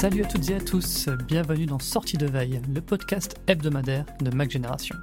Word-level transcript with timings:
Salut 0.00 0.22
à 0.22 0.26
toutes 0.26 0.48
et 0.48 0.54
à 0.54 0.60
tous, 0.60 1.10
bienvenue 1.28 1.66
dans 1.66 1.78
Sortie 1.78 2.16
de 2.16 2.24
Veille, 2.24 2.62
le 2.74 2.80
podcast 2.80 3.36
hebdomadaire 3.46 4.06
de 4.22 4.34
Mac 4.34 4.50
Génération. 4.50 4.96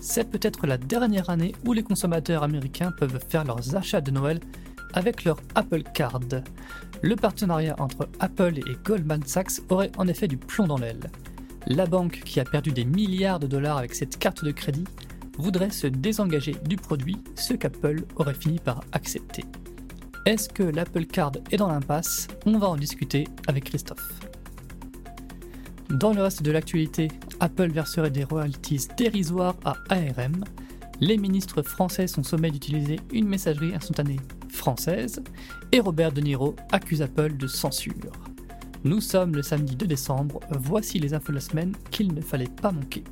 C'est 0.00 0.28
peut-être 0.28 0.66
la 0.66 0.78
dernière 0.78 1.30
année 1.30 1.54
où 1.64 1.72
les 1.72 1.84
consommateurs 1.84 2.42
américains 2.42 2.90
peuvent 2.90 3.20
faire 3.28 3.44
leurs 3.44 3.76
achats 3.76 4.00
de 4.00 4.10
Noël 4.10 4.40
avec 4.94 5.22
leur 5.22 5.36
Apple 5.54 5.84
Card. 5.94 6.22
Le 7.02 7.14
partenariat 7.14 7.76
entre 7.78 8.08
Apple 8.18 8.58
et 8.58 8.76
Goldman 8.84 9.22
Sachs 9.24 9.60
aurait 9.68 9.92
en 9.96 10.08
effet 10.08 10.26
du 10.26 10.38
plomb 10.38 10.66
dans 10.66 10.78
l'aile. 10.78 11.08
La 11.68 11.86
banque, 11.86 12.22
qui 12.24 12.40
a 12.40 12.44
perdu 12.44 12.72
des 12.72 12.84
milliards 12.84 13.38
de 13.38 13.46
dollars 13.46 13.78
avec 13.78 13.94
cette 13.94 14.18
carte 14.18 14.44
de 14.44 14.50
crédit, 14.50 14.86
voudrait 15.38 15.70
se 15.70 15.86
désengager 15.86 16.56
du 16.66 16.74
produit, 16.74 17.18
ce 17.36 17.54
qu'Apple 17.54 18.02
aurait 18.16 18.34
fini 18.34 18.58
par 18.58 18.80
accepter. 18.90 19.44
Est-ce 20.26 20.50
que 20.50 20.62
l'Apple 20.62 21.06
Card 21.06 21.32
est 21.50 21.56
dans 21.56 21.68
l'impasse? 21.68 22.28
On 22.44 22.58
va 22.58 22.68
en 22.68 22.76
discuter 22.76 23.26
avec 23.48 23.64
Christophe. 23.64 24.20
Dans 25.88 26.12
le 26.12 26.22
reste 26.22 26.42
de 26.42 26.50
l'actualité, 26.50 27.08
Apple 27.40 27.70
verserait 27.70 28.10
des 28.10 28.24
royalties 28.24 28.86
dérisoires 28.98 29.56
à 29.64 29.76
ARM. 29.88 30.44
Les 31.00 31.16
ministres 31.16 31.62
français 31.62 32.06
sont 32.06 32.22
sommés 32.22 32.50
d'utiliser 32.50 33.00
une 33.12 33.28
messagerie 33.28 33.74
instantanée 33.74 34.20
française. 34.50 35.22
Et 35.72 35.80
Robert 35.80 36.12
De 36.12 36.20
Niro 36.20 36.54
accuse 36.70 37.00
Apple 37.00 37.38
de 37.38 37.46
censure. 37.46 38.12
Nous 38.84 39.00
sommes 39.00 39.34
le 39.34 39.42
samedi 39.42 39.74
2 39.74 39.86
décembre, 39.86 40.40
voici 40.50 40.98
les 40.98 41.14
infos 41.14 41.32
de 41.32 41.36
la 41.36 41.40
semaine 41.40 41.74
qu'il 41.90 42.12
ne 42.12 42.20
fallait 42.20 42.44
pas 42.44 42.72
manquer. 42.72 43.04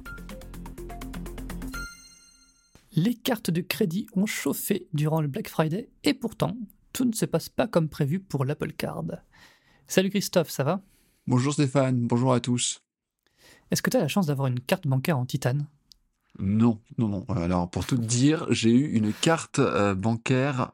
Les 2.93 3.15
cartes 3.15 3.51
de 3.51 3.63
crédit 3.63 4.07
ont 4.15 4.27
chauffé 4.27 4.89
durant 4.93 5.23
le 5.23 5.29
Black 5.29 5.49
Friday 5.49 5.89
et 6.05 6.13
pourtant, 6.13 6.55
tout 6.93 7.05
ne 7.05 7.13
se 7.13 7.27
passe 7.27 7.49
pas 7.49 7.67
comme 7.67 7.89
prévu 7.89 8.21
pour 8.21 8.45
l'Apple 8.45 8.73
Card. 8.73 9.05
Salut 9.87 10.11
Christophe, 10.11 10.51
ça 10.51 10.65
va? 10.65 10.83
Bonjour 11.27 11.53
Stéphane, 11.53 12.07
bonjour 12.07 12.33
à 12.33 12.41
tous. 12.41 12.83
Est-ce 13.71 13.83
que 13.83 13.91
tu 13.91 13.97
as 13.97 14.01
la 14.01 14.09
chance 14.09 14.27
d'avoir 14.27 14.49
une 14.49 14.61
carte 14.61 14.87
bancaire 14.87 15.19
en 15.19 15.27
titane? 15.27 15.67
Non, 16.39 16.81
non, 16.99 17.09
non. 17.09 17.25
Alors 17.29 17.71
pour 17.71 17.85
tout 17.85 17.97
te 17.97 18.05
dire, 18.05 18.47
j'ai 18.51 18.71
eu 18.71 18.93
une 18.93 19.13
carte 19.13 19.59
euh, 19.59 19.95
bancaire 19.95 20.73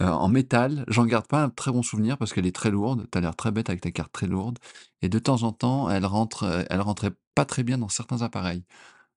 euh, 0.00 0.06
en 0.06 0.28
métal. 0.28 0.84
J'en 0.88 1.06
garde 1.06 1.26
pas 1.26 1.42
un 1.42 1.50
très 1.50 1.72
bon 1.72 1.82
souvenir 1.82 2.18
parce 2.18 2.32
qu'elle 2.32 2.46
est 2.46 2.54
très 2.54 2.70
lourde. 2.70 3.06
Tu 3.10 3.18
as 3.18 3.20
l'air 3.20 3.34
très 3.34 3.50
bête 3.50 3.68
avec 3.70 3.80
ta 3.80 3.90
carte 3.90 4.12
très 4.12 4.26
lourde. 4.26 4.58
Et 5.02 5.08
de 5.08 5.18
temps 5.18 5.42
en 5.42 5.52
temps, 5.52 5.90
elle 5.90 6.04
rentre, 6.04 6.44
euh, 6.44 6.62
elle 6.70 6.80
rentrait 6.80 7.12
pas 7.34 7.44
très 7.44 7.62
bien 7.62 7.78
dans 7.78 7.88
certains 7.88 8.22
appareils. 8.22 8.64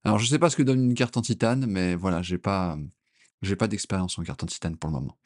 Alors 0.04 0.20
je 0.20 0.28
sais 0.28 0.40
pas 0.40 0.50
ce 0.50 0.56
que 0.56 0.64
donne 0.64 0.84
une 0.84 0.96
carte 0.96 1.18
en 1.18 1.22
titane, 1.22 1.66
mais 1.66 1.96
voilà, 1.96 2.22
j'ai 2.22 2.38
pas, 2.38 2.78
j'ai 3.42 3.56
pas 3.56 3.68
d'expérience 3.68 4.18
en 4.20 4.24
carte 4.24 4.44
en 4.44 4.48
titane 4.48 4.78
pour 4.78 4.90
le 4.90 4.96
moment. 4.96 5.18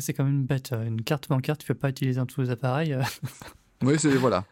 C'est 0.00 0.12
quand 0.14 0.24
même 0.24 0.44
bête. 0.44 0.72
Une 0.72 1.02
carte 1.02 1.28
bancaire, 1.28 1.56
tu 1.56 1.66
peux 1.66 1.74
pas 1.74 1.90
utiliser 1.90 2.18
dans 2.18 2.26
tous 2.26 2.40
les 2.42 2.50
appareils. 2.50 2.96
oui, 3.82 3.94
c'est 3.98 4.10
voilà. 4.16 4.44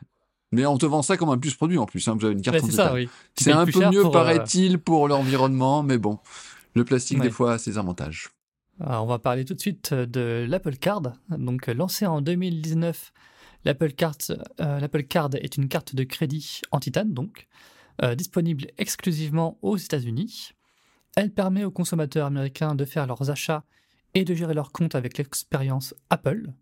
Mais 0.53 0.65
on 0.67 0.79
te 0.79 0.87
vend 0.87 1.03
ça 1.03 1.17
comme 1.17 1.31
un 1.31 1.39
plus 1.39 1.55
produit 1.55 1.79
en 1.79 1.87
plus. 1.87 2.07
Hein. 2.07 2.15
Vous 2.17 2.25
avez 2.27 2.35
une 2.35 2.43
carte 2.43 2.59
c'est 2.61 2.93
oui. 2.93 3.09
C'est 3.37 3.51
un 3.53 3.67
peu 3.67 3.91
mieux, 3.91 4.07
euh, 4.07 4.11
paraît-il, 4.11 4.79
pour 4.79 5.09
l'environnement, 5.09 5.83
mais 5.83 5.99
bon, 5.99 6.21
le 6.75 6.85
plastique, 6.85 7.19
Ouais. 7.19 7.25
des 7.25 7.31
fois, 7.33 7.55
a 7.55 7.59
ses 7.59 7.77
avantages. 7.77 8.29
Alors, 8.81 9.03
on 9.03 9.07
va 9.07 9.19
parler 9.19 9.45
tout 9.45 9.55
de 9.55 9.61
suite 9.61 9.91
euh, 9.93 10.07
de 10.07 10.47
l'Apple 10.49 10.77
Card. 10.77 11.03
Donc, 11.31 11.69
euh, 11.69 11.75
lancé 11.75 12.07
en 12.07 12.21
2019, 12.21 13.13
l'Apple 13.65 13.93
Card, 13.93 14.15
euh, 14.61 14.79
l'Apple 14.79 15.03
Card 15.05 15.31
est 15.35 15.57
une 15.57 15.67
carte 15.69 15.97
de 15.97 16.05
crédit 16.05 16.61
en 16.71 16.79
titane, 16.79 17.13
donc, 17.13 17.49
euh, 18.03 18.15
disponible 18.15 18.67
exclusivement 18.79 19.59
aux 19.63 19.77
États-Unis. 19.77 20.53
Elle 21.17 21.31
permet 21.33 21.65
aux 21.65 21.71
consommateurs 21.73 22.27
américains 22.27 22.75
de 22.77 22.85
faire 22.85 23.07
leurs 23.09 23.31
achats 23.31 23.65
et 24.15 24.25
de 24.25 24.35
gérer 24.35 24.55
leurs 24.55 24.73
comptes 24.73 24.95
avec 24.95 25.19
l'expérience 25.19 25.95
Apple. 26.11 26.53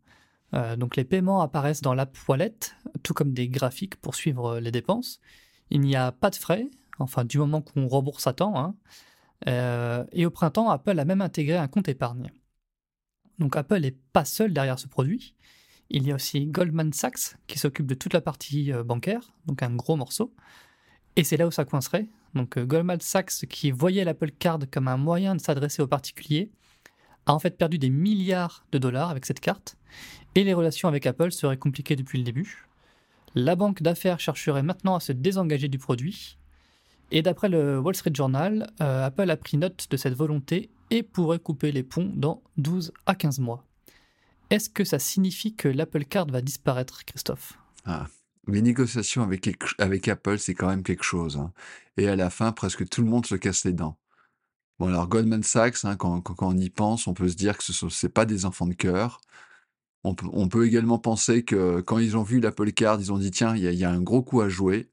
Euh, 0.55 0.77
donc, 0.77 0.97
les 0.97 1.05
paiements 1.05 1.41
apparaissent 1.41 1.83
dans 1.83 1.95
l'app 1.95 2.17
Wallet, 2.29 2.55
tout 3.03 3.15
comme 3.15 3.33
des 3.33 3.49
graphiques 3.49 3.97
pour 3.97 4.15
suivre 4.15 4.55
euh, 4.55 4.61
les 4.61 4.71
dépenses. 4.71 5.21
Il 5.71 5.81
n'y 5.81 5.97
a 5.97 6.13
pas 6.13 6.31
de 6.31 6.37
frais, 6.37 6.69
enfin, 6.99 7.25
du 7.25 7.39
moment 7.39 7.63
qu'on 7.63 7.87
rembourse 7.87 8.27
à 8.27 8.33
temps. 8.33 8.59
hein. 8.59 8.75
Euh, 9.49 10.05
et 10.13 10.27
au 10.27 10.31
printemps, 10.31 10.71
Apple 10.71 10.99
a 10.99 11.05
même 11.05 11.21
intégré 11.23 11.57
un 11.57 11.69
compte 11.69 11.89
épargne. 11.89 12.31
Donc 13.39 13.57
Apple 13.57 13.81
n'est 13.81 13.97
pas 14.13 14.25
seul 14.25 14.53
derrière 14.53 14.79
ce 14.79 14.87
produit. 14.87 15.35
Il 15.91 16.07
y 16.07 16.13
a 16.13 16.15
aussi 16.15 16.47
Goldman 16.47 16.93
Sachs 16.93 17.37
qui 17.49 17.59
s'occupe 17.59 17.87
de 17.87 17.95
toute 17.95 18.13
la 18.13 18.21
partie 18.21 18.73
bancaire, 18.85 19.33
donc 19.47 19.63
un 19.63 19.75
gros 19.75 19.97
morceau. 19.97 20.33
Et 21.17 21.25
c'est 21.25 21.37
là 21.37 21.47
où 21.49 21.51
ça 21.51 21.65
coincerait. 21.65 22.09
Donc 22.35 22.57
Goldman 22.57 23.01
Sachs, 23.01 23.47
qui 23.49 23.73
voyait 23.73 24.05
l'Apple 24.05 24.31
Card 24.31 24.61
comme 24.71 24.87
un 24.87 24.97
moyen 24.97 25.35
de 25.35 25.41
s'adresser 25.41 25.83
aux 25.83 25.89
particuliers, 25.89 26.53
a 27.27 27.35
en 27.35 27.39
fait 27.39 27.57
perdu 27.57 27.79
des 27.79 27.91
milliards 27.91 28.65
de 28.73 28.79
dollars 28.79 29.11
avec 29.11 29.27
cette 29.27 29.41
carte. 29.41 29.77
Et 30.35 30.45
les 30.45 30.55
relations 30.55 30.89
avec 30.89 31.07
Apple 31.07 31.33
seraient 31.33 31.57
compliquées 31.59 31.97
depuis 31.97 32.19
le 32.19 32.25
début. 32.25 32.67
La 33.35 33.57
banque 33.57 33.83
d'affaires 33.83 34.21
chercherait 34.21 34.63
maintenant 34.63 34.95
à 34.95 35.01
se 35.01 35.13
désengager 35.13 35.69
du 35.69 35.79
produit. 35.79 36.39
Et 37.11 37.23
d'après 37.23 37.49
le 37.49 37.79
Wall 37.79 37.95
Street 37.95 38.13
Journal, 38.15 38.71
euh, 38.81 39.05
Apple 39.05 39.31
a 39.31 39.37
pris 39.37 39.59
note 39.59 39.87
de 39.91 39.97
cette 39.97 40.15
volonté 40.15 40.71
et 40.91 41.03
pourrait 41.03 41.39
couper 41.39 41.73
les 41.73 41.83
ponts 41.83 42.11
dans 42.15 42.43
12 42.57 42.93
à 43.07 43.15
15 43.15 43.41
mois. 43.41 43.67
Est-ce 44.51 44.69
que 44.69 44.85
ça 44.85 44.99
signifie 44.99 45.55
que 45.55 45.69
l'Apple 45.69 46.05
Card 46.05 46.27
va 46.27 46.43
disparaître, 46.43 47.05
Christophe? 47.05 47.55
Ah. 47.85 48.07
Les 48.49 48.61
négociations 48.61 49.23
avec, 49.23 50.09
Apple, 50.09 50.39
c'est 50.39 50.55
quand 50.55 50.69
même 50.69 50.83
quelque 50.83 51.05
chose. 51.05 51.37
hein. 51.37 51.53
Et 51.97 52.09
à 52.09 52.17
la 52.17 52.29
fin, 52.29 52.51
presque 52.51 52.89
tout 52.89 53.03
le 53.03 53.09
monde 53.09 53.25
se 53.25 53.37
casse 53.37 53.65
les 53.65 53.73
dents. 53.73 53.97
Bon, 54.83 54.89
alors 54.89 55.07
Goldman 55.07 55.45
Sachs, 55.45 55.85
hein, 55.85 55.95
quand, 55.95 56.25
on 56.41 56.57
y 56.59 56.69
pense, 56.69 57.07
on 57.07 57.15
peut 57.15 57.29
se 57.29 57.37
dire 57.37 57.57
que 57.57 57.63
ce 57.63 57.87
n'est 57.87 58.11
pas 58.11 58.25
des 58.25 58.47
enfants 58.47 58.67
de 58.67 58.75
cœur. 58.75 59.21
On 60.03 60.15
peut, 60.49 60.67
également 60.67 60.99
penser 60.99 61.45
que 61.45 61.81
quand 61.83 61.99
ils 61.99 62.17
ont 62.17 62.25
vu 62.25 62.41
l'Apple 62.41 62.73
Card, 62.73 63.01
ils 63.01 63.13
ont 63.13 63.19
dit 63.19 63.31
tiens, 63.31 63.55
il 63.55 63.63
y, 63.63 63.69
a- 63.69 63.71
il 63.71 63.79
y 63.79 63.85
a 63.85 63.91
un 63.93 64.01
gros 64.01 64.23
coup 64.23 64.41
à 64.41 64.49
jouer. 64.49 64.91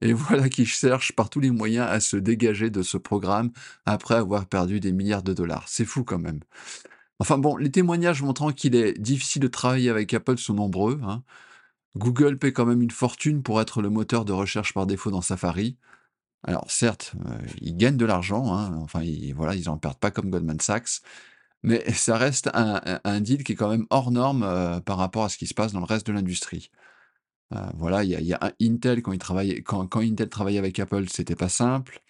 Et 0.00 0.12
voilà 0.14 0.48
qu'ils 0.48 0.68
cherchent 0.68 1.12
par 1.16 1.28
tous 1.30 1.40
les 1.40 1.50
moyens 1.50 1.88
à 1.90 1.98
se 1.98 2.16
dégager 2.16 2.70
de 2.70 2.82
ce 2.82 2.98
programme 2.98 3.50
après 3.84 4.14
avoir 4.14 4.46
perdu 4.46 4.78
des 4.78 4.92
milliards 4.92 5.24
de 5.24 5.34
dollars. 5.34 5.64
C'est 5.68 5.86
fou 5.86 6.04
quand 6.04 6.20
même. 6.20 6.40
Enfin 7.18 7.38
bon, 7.38 7.56
les 7.56 7.72
témoignages 7.72 8.22
montrant 8.22 8.52
qu'il 8.52 8.76
est 8.76 8.94
difficile 9.00 9.42
de 9.42 9.48
travailler 9.48 9.90
avec 9.90 10.14
Apple 10.14 10.38
sont 10.38 10.54
nombreux. 10.54 11.00
hein. 11.04 11.24
Google 11.96 12.38
paie 12.38 12.52
quand 12.52 12.66
même 12.66 12.82
une 12.82 12.92
fortune 12.92 13.42
pour 13.42 13.60
être 13.60 13.82
le 13.82 13.90
moteur 13.90 14.24
de 14.24 14.32
recherche 14.32 14.74
par 14.74 14.86
défaut 14.86 15.10
dans 15.10 15.22
Safari. 15.22 15.78
Alors 16.44 16.70
certes, 16.70 17.14
euh, 17.26 17.38
ils 17.60 17.76
gagnent 17.76 17.96
de 17.96 18.06
l'argent, 18.06 18.54
hein, 18.54 18.74
enfin 18.82 19.02
ils, 19.02 19.32
voilà, 19.34 19.54
ils 19.54 19.68
en 19.68 19.78
perdent 19.78 19.98
pas 19.98 20.10
comme 20.10 20.30
Goldman 20.30 20.60
Sachs, 20.60 21.00
mais 21.62 21.90
ça 21.92 22.16
reste 22.16 22.50
un, 22.54 23.20
deal 23.20 23.44
qui 23.44 23.52
est 23.52 23.56
quand 23.56 23.70
même 23.70 23.86
hors 23.90 24.10
norme 24.10 24.42
euh, 24.44 24.80
par 24.80 24.98
rapport 24.98 25.24
à 25.24 25.28
ce 25.28 25.38
qui 25.38 25.46
se 25.46 25.54
passe 25.54 25.72
dans 25.72 25.80
le 25.80 25.86
reste 25.86 26.06
de 26.06 26.12
l'industrie. 26.12 26.70
Euh, 27.54 27.70
voilà, 27.74 28.04
il 28.04 28.10
y 28.10 28.34
a, 28.34 28.54
Intel 28.60 29.02
quand 29.02 29.12
Intel 30.00 30.28
travaillait 30.28 30.58
avec 30.58 30.78
Apple, 30.80 31.08
c'était 31.08 31.36
pas 31.36 31.48
simple. 31.48 32.00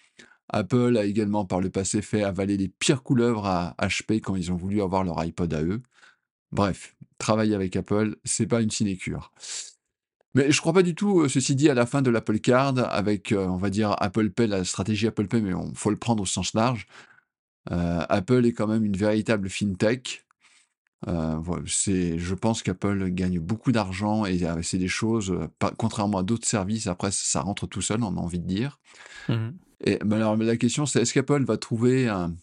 Apple 0.49 0.97
a 0.97 1.05
également 1.05 1.45
par 1.45 1.61
le 1.61 1.69
passé 1.69 2.01
fait 2.01 2.23
avaler 2.23 2.57
les 2.57 2.69
pires 2.69 3.03
couleuvres 3.03 3.45
à 3.45 3.75
HP 3.81 4.21
quand 4.21 4.35
ils 4.35 4.51
ont 4.51 4.55
voulu 4.55 4.81
avoir 4.81 5.03
leur 5.03 5.19
iPod 5.23 5.53
à 5.53 5.61
eux. 5.63 5.81
Bref, 6.51 6.95
travailler 7.17 7.55
avec 7.55 7.75
Apple, 7.75 8.17
c'est 8.23 8.47
pas 8.47 8.61
une 8.61 8.71
sinécure. 8.71 9.33
Mais 10.37 10.51
je 10.51 10.61
crois 10.61 10.71
pas 10.71 10.83
du 10.83 10.93
tout, 10.93 11.21
euh, 11.21 11.29
ceci 11.29 11.55
dit, 11.55 11.67
à 11.67 11.73
la 11.73 11.87
fin 11.87 12.03
de 12.03 12.11
l'Apple 12.11 12.37
Card, 12.37 12.77
avec, 12.93 13.31
euh, 13.31 13.47
on 13.47 13.57
va 13.57 13.71
dire, 13.71 13.95
Apple 13.97 14.29
Pay, 14.29 14.45
la 14.45 14.63
stratégie 14.63 15.07
Apple 15.07 15.25
Pay, 15.25 15.41
mais 15.41 15.49
il 15.49 15.75
faut 15.75 15.89
le 15.89 15.97
prendre 15.97 16.21
au 16.21 16.27
sens 16.27 16.53
large. 16.53 16.85
Euh, 17.71 18.05
Apple 18.07 18.45
est 18.45 18.53
quand 18.53 18.67
même 18.67 18.85
une 18.85 18.95
véritable 18.95 19.49
fintech. 19.49 20.25
c'est, 21.65 22.19
je 22.19 22.35
pense 22.35 22.61
qu'Apple 22.61 23.09
gagne 23.09 23.39
beaucoup 23.39 23.71
d'argent 23.71 24.27
et 24.27 24.39
c'est 24.61 24.77
des 24.77 24.87
choses, 24.87 25.35
contrairement 25.77 26.19
à 26.19 26.23
d'autres 26.23 26.47
services, 26.47 26.85
après 26.85 27.09
ça 27.11 27.41
rentre 27.41 27.65
tout 27.65 27.81
seul, 27.81 28.03
on 28.03 28.15
a 28.15 28.21
envie 28.21 28.39
de 28.39 28.47
dire. 28.47 28.79
Mmh 29.29 29.49
et 29.85 29.99
alors, 30.01 30.35
la 30.35 30.57
question, 30.57 30.87
c'est 30.87 31.03
est-ce 31.03 31.13
qu'Apple 31.13 31.43
va 31.43 31.55
trouver 31.55 32.07
un, 32.07 32.33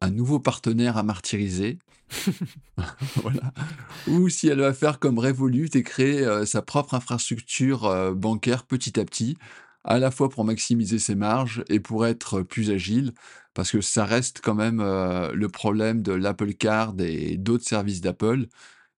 un 0.00 0.10
nouveau 0.10 0.40
partenaire 0.40 0.96
à 0.96 1.02
martyriser? 1.02 1.78
Ou 4.08 4.28
si 4.28 4.48
elle 4.48 4.60
va 4.60 4.72
faire 4.72 4.98
comme 4.98 5.18
Revolut 5.18 5.70
et 5.74 5.82
créer 5.82 6.24
euh, 6.24 6.44
sa 6.44 6.62
propre 6.62 6.94
infrastructure 6.94 7.86
euh, 7.86 8.12
bancaire 8.12 8.64
petit 8.64 8.98
à 8.98 9.04
petit, 9.04 9.36
à 9.84 9.98
la 9.98 10.10
fois 10.10 10.28
pour 10.28 10.44
maximiser 10.44 10.98
ses 10.98 11.14
marges 11.14 11.64
et 11.68 11.80
pour 11.80 12.06
être 12.06 12.42
plus 12.42 12.70
agile, 12.70 13.12
parce 13.54 13.70
que 13.70 13.80
ça 13.80 14.04
reste 14.04 14.40
quand 14.42 14.54
même 14.54 14.80
euh, 14.80 15.32
le 15.32 15.48
problème 15.48 16.02
de 16.02 16.12
l'Apple 16.12 16.54
Card 16.54 16.94
et 17.00 17.36
d'autres 17.36 17.66
services 17.66 18.00
d'Apple, 18.00 18.46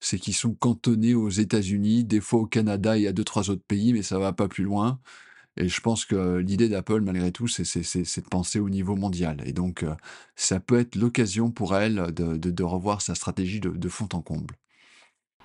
c'est 0.00 0.19
qu'ils 0.19 0.35
sont 0.35 0.55
cantonnés 0.55 1.15
aux 1.15 1.31
États-Unis, 1.31 2.05
des 2.05 2.20
fois 2.20 2.41
au 2.41 2.47
Canada 2.47 2.99
et 2.99 3.06
à 3.06 3.12
deux, 3.12 3.25
trois 3.25 3.50
autres 3.50 3.65
pays, 3.67 3.93
mais 3.93 4.03
ça 4.03 4.19
va 4.19 4.32
pas 4.32 4.49
plus 4.49 4.65
loin. 4.65 4.99
Et 5.57 5.69
je 5.69 5.81
pense 5.81 6.05
que 6.05 6.39
l'idée 6.39 6.69
d'Apple, 6.69 7.01
malgré 7.01 7.31
tout, 7.31 7.47
c'est 7.47 7.63
de 7.63 8.29
penser 8.29 8.59
au 8.59 8.71
niveau 8.71 8.97
mondial. 8.97 9.43
Et 9.45 9.53
donc, 9.53 9.83
euh, 9.83 9.95
ça 10.35 10.61
peut 10.61 10.79
être 10.79 10.97
l'occasion 10.97 11.51
pour 11.51 11.77
elle 11.77 12.13
de, 12.13 12.63
revoir 12.63 13.03
sa 13.03 13.15
stratégie 13.15 13.61
de, 13.61 13.89
fond 13.89 14.09
en 14.13 14.23
comble. 14.23 14.55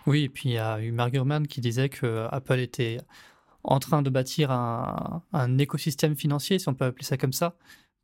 Oui, 0.05 0.23
et 0.23 0.29
puis 0.29 0.49
il 0.49 0.53
y 0.53 0.57
a 0.57 0.81
eu 0.81 0.91
Mark 0.91 1.11
Gurman 1.11 1.45
qui 1.45 1.59
disait 1.59 1.89
que 1.89 2.27
Apple 2.31 2.59
était 2.59 2.99
en 3.63 3.79
train 3.79 4.01
de 4.01 4.09
bâtir 4.09 4.51
un, 4.51 5.57
écosystème 5.57 6.15
financier, 6.15 6.57
si 6.59 6.69
on 6.69 6.73
peut 6.73 6.85
appeler 6.85 7.03
ça 7.03 7.17
comme 7.17 7.33
ça, 7.33 7.57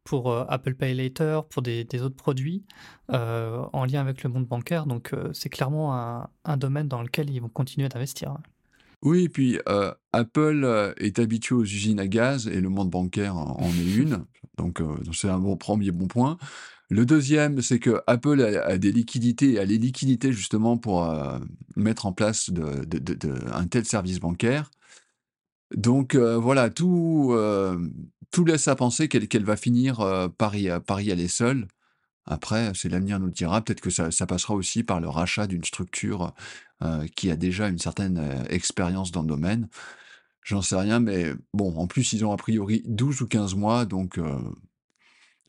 pour 0.03 0.29
euh, 0.29 0.43
Apple 0.49 0.75
Pay 0.75 0.93
Later, 0.95 1.41
pour 1.49 1.61
des, 1.61 1.87
autres 2.01 2.17
produits 2.17 2.65
euh, 3.13 3.63
en 3.71 3.85
lien 3.85 4.01
avec 4.01 4.23
le 4.23 4.29
monde 4.29 4.45
bancaire. 4.45 4.85
Donc, 4.85 5.15
c'est 5.31 5.47
clairement 5.47 5.95
un, 5.95 6.29
un, 6.43 6.57
domaine 6.57 6.89
dans 6.89 7.01
lequel 7.01 7.29
ils 7.29 7.39
vont 7.39 7.47
continuer 7.47 7.87
d'investir. 7.87 8.35
Oui, 9.03 9.27
puis 9.27 9.59
Apple 10.13 10.93
est 10.97 11.19
habitué 11.19 11.55
aux 11.55 11.63
usines 11.63 11.99
à 11.99 12.07
gaz 12.07 12.47
et 12.47 12.61
le 12.61 12.69
monde 12.69 12.89
bancaire 12.89 13.35
en 13.35 13.69
est 13.69 13.95
une. 13.95 14.25
Donc, 14.57 14.81
c'est 15.13 15.29
un 15.29 15.41
premier 15.57 15.91
bon 15.91 16.07
point. 16.07 16.37
Le 16.89 17.05
deuxième, 17.05 17.61
c'est 17.61 17.79
que 17.79 18.01
Apple 18.07 18.41
a, 18.41 18.77
des 18.77 18.91
liquidités, 18.91 19.59
a 19.59 19.65
les 19.65 19.77
liquidités 19.77 20.31
justement 20.31 20.77
pour 20.77 21.05
mettre 21.75 22.05
en 22.05 22.13
place 22.13 22.49
un 23.51 23.67
tel 23.67 23.83
service 23.83 24.19
bancaire. 24.19 24.71
Donc 25.75 26.15
voilà, 26.15 26.69
tout, 26.69 27.35
tout 28.31 28.45
laisse 28.45 28.67
à 28.69 28.75
penser 28.75 29.09
qu'elle 29.09 29.45
va 29.45 29.57
finir 29.57 30.29
par 30.37 30.55
y 30.55 30.69
aller 31.11 31.27
seule. 31.27 31.67
Après, 32.25 32.71
c'est 32.73 32.89
l'avenir 32.89 33.19
nous 33.19 33.27
le 33.27 33.31
dira. 33.31 33.61
Peut-être 33.61 33.81
que 33.81 33.89
ça, 33.89 34.25
passera 34.25 34.53
aussi 34.53 34.83
par 34.83 34.99
le 34.99 35.09
rachat 35.09 35.47
d'une 35.47 35.63
structure 35.63 36.33
euh, 36.81 37.05
qui 37.15 37.29
a 37.29 37.35
déjà 37.35 37.67
une 37.67 37.79
certaine 37.79 38.17
euh, 38.17 38.43
expérience 38.49 39.11
dans 39.11 39.21
le 39.21 39.27
domaine. 39.27 39.67
J'en 40.43 40.61
sais 40.61 40.75
rien, 40.75 40.99
mais 40.99 41.33
bon, 41.53 41.77
en 41.77 41.87
plus, 41.87 42.13
ils 42.13 42.25
ont 42.25 42.31
a 42.31 42.37
priori 42.37 42.83
12 42.85 43.21
ou 43.21 43.27
15 43.27 43.55
mois, 43.55 43.85
donc 43.85 44.17
euh, 44.17 44.37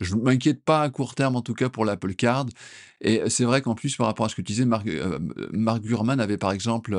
je 0.00 0.14
ne 0.14 0.22
m'inquiète 0.22 0.64
pas 0.64 0.82
à 0.82 0.90
court 0.90 1.14
terme, 1.14 1.36
en 1.36 1.42
tout 1.42 1.54
cas 1.54 1.68
pour 1.68 1.84
l'Apple 1.84 2.14
Card. 2.14 2.46
Et 3.00 3.22
c'est 3.28 3.44
vrai 3.44 3.62
qu'en 3.62 3.74
plus, 3.74 3.96
par 3.96 4.06
rapport 4.06 4.26
à 4.26 4.28
ce 4.28 4.34
que 4.34 4.42
tu 4.42 4.52
disais, 4.52 4.64
Mark, 4.64 4.86
Gurman 5.82 6.20
avait 6.20 6.38
par 6.38 6.52
exemple 6.52 6.96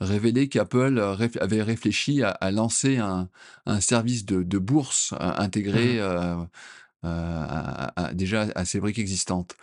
révélé 0.00 0.48
qu'Apple 0.48 0.98
avait 1.40 1.62
réfléchi 1.62 2.22
à, 2.22 2.50
lancer 2.50 2.98
un, 2.98 3.28
service 3.80 4.24
de, 4.24 4.58
bourse 4.58 5.14
intégré. 5.18 6.00
Mmh 6.00 6.48
euh, 7.04 8.12
déjà 8.12 8.46
à 8.54 8.64
ces 8.64 8.80
briques 8.80 8.98
existantes. 8.98 9.56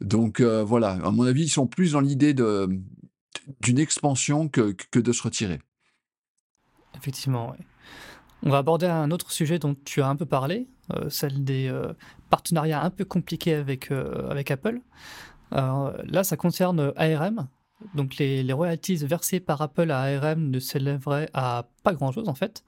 Donc 0.00 0.40
euh, 0.40 0.64
voilà, 0.64 0.92
à 1.04 1.10
mon 1.10 1.24
avis, 1.24 1.44
ils 1.44 1.48
sont 1.48 1.66
plus 1.66 1.92
dans 1.92 2.00
l'idée 2.00 2.34
d'une 2.34 3.78
expansion 3.78 4.48
que, 4.48 4.74
que, 4.90 4.98
de 4.98 5.12
se 5.12 5.22
retirer. 5.22 5.60
Effectivement, 6.96 7.52
oui. 7.52 7.64
On 8.42 8.50
va 8.50 8.58
aborder 8.58 8.86
un 8.86 9.10
autre 9.10 9.30
sujet 9.30 9.58
dont 9.58 9.74
tu 9.84 10.02
as 10.02 10.08
un 10.08 10.16
peu 10.16 10.26
parlé, 10.26 10.68
euh, 10.92 11.08
celle 11.08 11.42
des 11.44 11.72
partenariats 12.30 12.82
un 12.82 12.90
peu 12.90 13.04
compliqués 13.04 13.54
avec, 13.54 13.90
avec 13.90 14.50
Apple. 14.50 14.80
là, 15.52 16.22
ça 16.22 16.36
concerne 16.36 16.92
ARM. 16.96 17.48
Donc 17.94 18.16
les, 18.16 18.42
les, 18.42 18.52
royalties 18.52 18.96
versées 18.96 19.38
par 19.38 19.60
Apple 19.60 19.90
à 19.90 20.00
ARM 20.00 20.50
ne 20.50 20.58
s'élèveraient 20.58 21.28
à 21.34 21.68
pas 21.82 21.92
grand-chose 21.92 22.28
en 22.28 22.34
fait. 22.34 22.64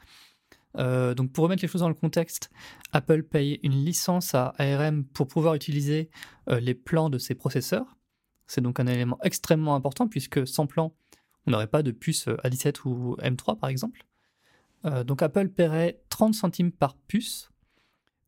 Euh, 0.79 1.15
donc 1.15 1.33
pour 1.33 1.45
remettre 1.45 1.63
les 1.63 1.69
choses 1.69 1.81
dans 1.81 1.89
le 1.89 1.95
contexte, 1.95 2.51
Apple 2.93 3.23
paye 3.23 3.59
une 3.63 3.85
licence 3.85 4.35
à 4.35 4.55
ARM 4.59 5.05
pour 5.05 5.27
pouvoir 5.27 5.55
utiliser 5.55 6.11
euh, 6.49 6.61
les 6.61 6.75
plans 6.75 7.11
de 7.11 7.19
ses 7.19 7.35
processeurs. 7.35 7.97
C'est 8.47 8.61
donc 8.61 8.81
un 8.81 8.87
élément 8.87 9.19
extrêmement 9.23 9.75
important 9.75 10.09
puisque 10.09 10.47
sans 10.47 10.67
plan, 10.67 10.95
on 11.47 11.51
n'aurait 11.51 11.67
pas 11.67 11.83
de 11.83 11.91
puce 11.91 12.29
A17 12.29 12.87
ou 12.87 13.17
M3 13.17 13.59
par 13.59 13.69
exemple. 13.69 14.05
Euh, 14.85 15.03
donc 15.05 15.23
Apple 15.23 15.49
paierait 15.49 16.01
30 16.09 16.35
centimes 16.35 16.73
par 16.73 16.97
puce. 16.97 17.51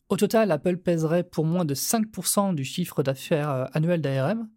Au 0.08 0.17
total, 0.17 0.50
Apple 0.50 0.76
pèserait 0.76 1.23
pour 1.23 1.44
moins 1.44 1.64
de 1.64 1.75
5% 1.75 2.55
du 2.55 2.64
chiffre 2.64 3.05
d'affaires 3.05 3.69
annuel 3.75 4.00
d'ARM 4.00 4.49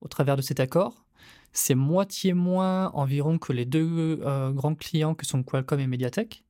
au 0.00 0.06
travers 0.06 0.36
de 0.36 0.42
cet 0.42 0.60
accord. 0.60 1.04
C'est 1.52 1.74
moitié 1.74 2.32
moins 2.32 2.92
environ 2.92 3.36
que 3.38 3.52
les 3.52 3.64
deux 3.64 4.20
grands 4.52 4.76
clients 4.76 5.16
que 5.16 5.26
sont 5.26 5.42
Qualcomm 5.42 5.80
et 5.80 5.88
MediaTek. 5.88 6.44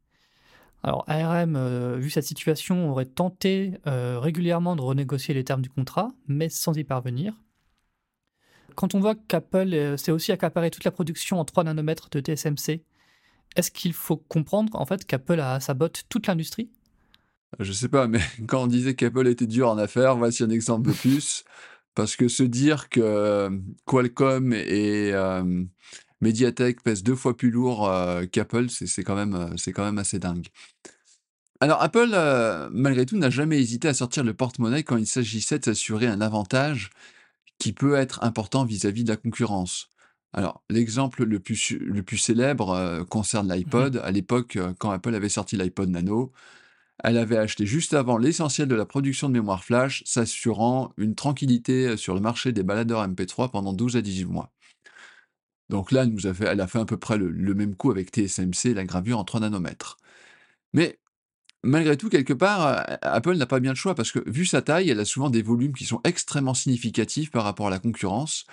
Alors 0.82 1.05
ARM, 1.09 1.56
euh, 1.56 1.97
vu 1.99 2.09
cette 2.11 2.25
situation, 2.25 2.91
aurait 2.91 3.05
tenté 3.05 3.75
euh, 3.87 4.19
régulièrement 4.19 4.77
de 4.77 4.81
renégocier 4.81 5.35
les 5.35 5.45
termes 5.45 5.61
du 5.61 5.69
contrat, 5.69 6.09
mais 6.26 6.49
sans 6.49 6.76
y 6.76 6.85
parvenir. 6.85 7.35
Quand 8.76 8.95
on 8.95 9.00
voit 9.00 9.14
qu'Apple 9.14 9.75
euh, 9.75 9.97
s'est 9.99 10.12
aussi 10.12 10.33
accaparé 10.33 10.71
toute 10.71 10.85
la 10.85 10.90
production 10.90 11.38
en 11.38 11.45
3 11.45 11.64
nanomètres 11.64 12.09
de 12.11 12.21
TSMC, 12.21 12.83
est-ce 13.57 13.71
qu'il 13.71 13.93
faut 13.93 14.16
comprendre 14.16 14.75
en 14.76 14.87
fait 14.87 15.04
qu'Apple 15.04 15.40
a 15.40 15.59
toute 16.09 16.26
l'industrie? 16.26 16.71
Je 17.59 17.73
sais 17.73 17.88
pas, 17.88 18.07
mais 18.07 18.21
quand 18.47 18.62
on 18.62 18.66
disait 18.66 18.95
qu'Apple 18.95 19.26
était 19.28 19.47
dur 19.47 19.69
en 19.69 19.76
affaires, 19.76 20.16
voici 20.16 20.43
un 20.43 20.50
exemple 20.50 20.88
de 20.88 20.95
plus. 20.95 21.45
Parce 21.97 22.14
que 22.14 22.28
se 22.28 22.45
dire 22.45 22.88
que 22.88 23.50
Qualcomm 23.85 24.52
et 24.52 25.12
Mediatek 26.21 26.83
pèse 26.83 27.03
deux 27.03 27.15
fois 27.15 27.37
plus 27.37 27.50
lourd 27.50 27.89
euh, 27.89 28.27
qu'Apple, 28.27 28.69
c'est 28.69 29.03
quand, 29.03 29.17
même, 29.17 29.35
euh, 29.35 29.57
c'est 29.57 29.73
quand 29.73 29.85
même 29.85 29.99
assez 29.99 30.19
dingue. 30.19 30.47
Alors 31.61 31.83
Apple, 31.83 32.11
euh, 32.12 32.69
malgré 32.73 33.07
tout, 33.07 33.17
n'a 33.17 33.31
jamais 33.31 33.59
hésité 33.59 33.89
à 33.89 33.95
sortir 33.95 34.25
le 34.25 34.35
porte-monnaie 34.35 34.83
quand 34.83 34.97
il 34.97 35.07
s'agissait 35.07 35.59
de 35.59 35.65
s'assurer 35.65 36.07
un 36.07 36.21
avantage 36.21 36.91
qui 37.59 37.73
peut 37.73 37.95
être 37.95 38.23
important 38.25 38.65
vis-à-vis 38.65 39.05
de 39.05 39.11
la 39.11 39.17
concurrence. 39.17 39.89
Alors 40.33 40.62
l'exemple 40.71 41.25
le 41.25 41.41
plus, 41.41 41.73
le 41.81 42.03
plus 42.03 42.17
célèbre 42.17 43.05
concerne 43.11 43.49
mmh 43.49 43.55
l'iPod. 43.55 43.97
À 44.03 44.11
l'époque, 44.11 44.59
quand 44.79 44.91
Apple 44.91 45.15
avait 45.15 45.29
sorti 45.29 45.57
l'iPod 45.57 45.91
Nano, 45.91 46.33
elle 47.03 47.19
avait 47.19 47.37
acheté 47.37 47.67
juste 47.67 47.95
avant 47.95 48.17
l'essentiel 48.17 48.69
de 48.69 48.75
la 48.75 48.87
production 48.87 49.29
de 49.29 49.35
mémoire 49.35 49.65
flash, 49.65 50.03
s'assurant 50.07 50.93
une 50.97 51.15
tranquillité 51.15 51.97
sur 51.97 52.15
le 52.15 52.21
marché 52.21 52.53
des 52.53 52.62
baladeurs 52.62 53.07
MP3 53.07 53.50
pendant 53.50 53.73
12 53.73 53.97
à 53.97 54.03
18 54.03 54.27
mois. 54.27 54.53
Donc 55.71 55.93
là, 55.93 56.05
elle, 56.05 56.61
a 56.61 56.67
fait 56.67 56.79
à 56.81 56.85
peu 56.85 56.97
près 56.97 57.17
le, 57.17 57.55
même 57.55 57.77
coup 57.77 57.91
avec 57.93 58.11
TSMC, 58.11 58.75
la 58.75 58.85
gravure 58.85 59.19
en 59.19 59.25
3 59.25 59.41
nanomètres. 59.41 59.99
Mais 60.73 60.99
malgré 61.62 61.97
tout, 61.97 62.09
quelque 62.09 62.33
part, 62.33 62.67
euh, 62.67 62.97
Apple 63.03 63.37
n'a 63.37 63.47
pas 63.47 63.61
bien 63.61 63.71
le 63.71 63.77
choix 63.77 63.95
parce 63.95 64.11
que 64.11 64.29
vu 64.29 64.45
sa 64.47 64.62
taille, 64.62 64.91
elle 64.91 65.00
a 65.00 65.05
souvent 65.05 65.31
des 65.31 65.43
volumes 65.43 65.73
qui 65.73 65.85
sont 65.85 66.00
extrêmement 66.05 66.55
significatifs 66.55 67.31
par 67.31 67.45
rapport 67.45 67.69
à 67.69 67.71
la 67.71 67.79
concurrence. 67.79 68.47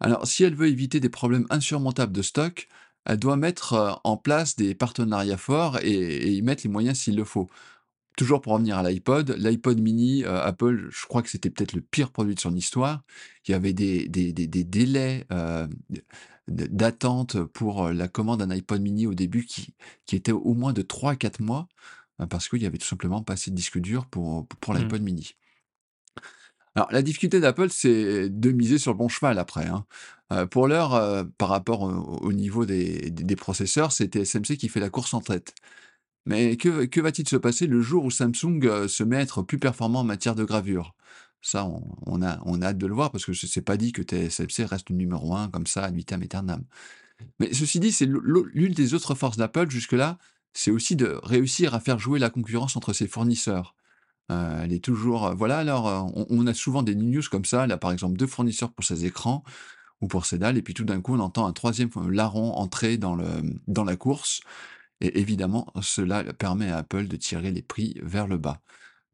Alors 0.00 0.26
si 0.26 0.44
elle 0.44 0.56
veut 0.56 0.68
éviter 0.68 1.00
des 1.00 1.08
problèmes 1.08 1.46
insurmontables 1.50 2.12
de 2.12 2.22
stock, 2.22 2.68
elle 3.04 3.18
doit 3.18 3.36
mettre 3.36 3.72
euh, 3.74 3.92
en 4.02 4.16
place 4.16 4.56
des 4.56 4.74
partenariats 4.74 5.36
forts 5.36 5.78
et, 5.82 6.32
y 6.32 6.42
mettre 6.42 6.64
les 6.64 6.70
moyens 6.70 6.98
s'il 6.98 7.16
le 7.16 7.24
faut. 7.24 7.48
Toujours 8.16 8.40
pour 8.40 8.54
revenir 8.54 8.78
à 8.78 8.82
l'iPod, 8.82 9.36
l'iPod 9.38 9.78
mini, 9.80 10.24
euh, 10.24 10.42
Apple, 10.42 10.88
je 10.90 11.06
crois 11.06 11.22
que 11.22 11.30
c'était 11.30 11.50
peut-être 11.50 11.74
le 11.74 11.82
pire 11.82 12.10
produit 12.10 12.34
de 12.34 12.40
son 12.40 12.56
histoire. 12.56 13.02
Il 13.46 13.52
y 13.52 13.54
avait 13.54 13.74
des, 13.74 14.08
délais 14.08 15.26
d'attente 16.48 17.42
pour 17.44 17.90
la 17.90 18.08
commande 18.08 18.40
d'un 18.40 18.50
iPod 18.50 18.80
mini 18.82 19.06
au 19.06 19.14
début 19.14 19.44
qui, 19.46 19.74
qui 20.06 20.16
était 20.16 20.32
au 20.32 20.54
moins 20.54 20.72
de 20.72 20.82
3-4 20.82 21.40
mois. 21.40 21.68
parce 22.30 22.48
qu'il 22.48 22.62
y 22.62 22.66
avait 22.66 22.78
tout 22.78 22.86
simplement 22.86 23.22
pas 23.22 23.34
assez 23.34 23.50
de 23.50 23.56
disque 23.56 23.78
dur 23.78 24.06
pour, 24.06 24.46
pour 24.60 24.74
Mmh. 24.74 24.78
l'iPod 24.78 25.02
mini. 25.02 25.34
Alors, 26.74 26.88
la 26.92 27.02
difficulté 27.02 27.40
d'Apple, 27.40 27.70
c'est 27.70 28.28
de 28.28 28.50
miser 28.52 28.78
sur 28.78 28.92
le 28.92 28.98
bon 28.98 29.08
cheval 29.08 29.38
après. 29.38 29.66
hein. 29.66 29.86
Euh, 30.32 30.46
pour 30.46 30.68
l'heure, 30.68 30.94
euh, 30.94 31.24
par 31.38 31.48
rapport 31.48 31.82
au, 31.82 31.88
au 32.18 32.32
niveau 32.32 32.66
des, 32.66 33.10
des- 33.10 33.24
des 33.24 33.36
processeurs, 33.36 33.92
c'est 33.92 34.08
TSMC 34.08 34.56
qui 34.56 34.68
fait 34.68 34.80
la 34.80 34.90
course 34.90 35.14
en 35.14 35.20
tête. 35.20 35.54
Mais 36.26 36.56
que, 36.56 36.86
que 36.86 37.00
va-t-il 37.00 37.28
se 37.28 37.36
passer 37.36 37.66
le 37.68 37.82
jour 37.82 38.04
où 38.04 38.10
Samsung 38.12 38.60
euh, 38.66 38.88
se 38.88 39.04
met 39.04 39.16
à 39.18 39.20
être 39.22 39.42
plus 39.42 39.58
performant 39.58 40.00
en 40.00 40.04
matière 40.04 40.34
de 40.36 40.44
gravure? 40.44 40.94
Ça, 41.42 41.68
on, 42.06 42.22
a, 42.22 42.40
hâte 42.64 42.78
de 42.78 42.86
le 42.86 42.94
voir 42.94 43.12
parce 43.12 43.24
que 43.24 43.32
c'est 43.32 43.62
pas 43.62 43.76
dit 43.76 43.92
que 43.92 44.02
TSMC 44.02 44.64
reste 44.64 44.90
numéro 44.90 45.34
un 45.34 45.48
comme 45.48 45.66
ça, 45.66 45.84
ad 45.84 45.94
vitam 45.94 46.22
aeternam. 46.22 46.64
Mais 47.38 47.52
ceci 47.52 47.80
dit, 47.80 47.92
c'est 47.92 48.06
l'une 48.06 48.72
des 48.72 48.94
autres 48.94 49.14
forces 49.14 49.36
d'Apple 49.36 49.70
jusque-là, 49.70 50.18
c'est 50.52 50.70
aussi 50.70 50.96
de 50.96 51.18
réussir 51.22 51.74
à 51.74 51.80
faire 51.80 51.98
jouer 51.98 52.18
la 52.18 52.30
concurrence 52.30 52.76
entre 52.76 52.92
ses 52.92 53.06
fournisseurs. 53.06 53.76
Euh, 54.30 54.78
toujours. 54.78 55.26
euh, 55.26 55.34
Voilà, 55.34 55.58
alors, 55.58 55.88
euh, 55.88 56.24
on, 56.30 56.46
a 56.46 56.54
souvent 56.54 56.82
des 56.82 56.94
news 56.94 57.22
comme 57.30 57.44
ça. 57.44 57.66
Là, 57.66 57.76
par 57.76 57.92
exemple, 57.92 58.16
deux 58.16 58.26
fournisseurs 58.26 58.72
pour 58.72 58.84
ses 58.84 59.04
écrans 59.04 59.44
ou 60.00 60.08
pour 60.08 60.26
ses 60.26 60.38
dalles, 60.38 60.58
et 60.58 60.62
puis 60.62 60.74
tout 60.74 60.84
d'un 60.84 61.00
coup, 61.00 61.14
on 61.14 61.20
entend 61.20 61.46
un 61.46 61.52
troisième 61.52 61.90
larron 62.10 62.52
entrer 62.54 62.98
dans, 62.98 63.16
dans 63.66 63.84
la 63.84 63.96
course. 63.96 64.40
Et 65.00 65.20
évidemment, 65.20 65.72
cela 65.82 66.24
permet 66.34 66.70
à 66.70 66.78
Apple 66.78 67.08
de 67.08 67.16
tirer 67.16 67.50
les 67.50 67.62
prix 67.62 67.96
vers 68.02 68.26
le 68.26 68.38
bas. 68.38 68.60